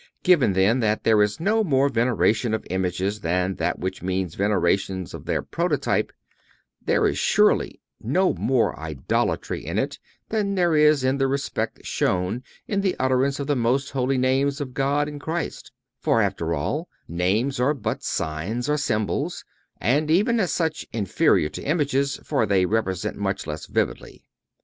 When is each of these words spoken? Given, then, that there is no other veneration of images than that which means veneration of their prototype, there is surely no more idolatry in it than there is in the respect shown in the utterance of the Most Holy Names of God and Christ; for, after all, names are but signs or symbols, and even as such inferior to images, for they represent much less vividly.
Given, 0.23 0.53
then, 0.53 0.79
that 0.79 1.03
there 1.03 1.21
is 1.21 1.39
no 1.39 1.59
other 1.59 1.87
veneration 1.93 2.55
of 2.55 2.65
images 2.71 3.19
than 3.19 3.53
that 3.57 3.77
which 3.77 4.01
means 4.01 4.33
veneration 4.33 5.05
of 5.13 5.25
their 5.25 5.43
prototype, 5.43 6.11
there 6.83 7.05
is 7.05 7.19
surely 7.19 7.81
no 8.01 8.33
more 8.33 8.79
idolatry 8.79 9.63
in 9.63 9.77
it 9.77 9.99
than 10.29 10.55
there 10.55 10.75
is 10.75 11.03
in 11.03 11.19
the 11.19 11.27
respect 11.27 11.85
shown 11.85 12.41
in 12.67 12.81
the 12.81 12.95
utterance 12.97 13.39
of 13.39 13.45
the 13.45 13.55
Most 13.55 13.91
Holy 13.91 14.17
Names 14.17 14.59
of 14.59 14.73
God 14.73 15.07
and 15.07 15.21
Christ; 15.21 15.71
for, 15.99 16.19
after 16.19 16.51
all, 16.51 16.89
names 17.07 17.59
are 17.59 17.75
but 17.75 18.01
signs 18.01 18.67
or 18.67 18.77
symbols, 18.77 19.45
and 19.79 20.09
even 20.09 20.39
as 20.39 20.51
such 20.51 20.83
inferior 20.91 21.49
to 21.49 21.61
images, 21.61 22.19
for 22.23 22.47
they 22.47 22.65
represent 22.65 23.17
much 23.17 23.45
less 23.45 23.67
vividly. 23.67 24.23